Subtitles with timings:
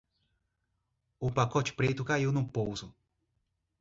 [1.19, 2.87] O pacote preto caiu no pouso.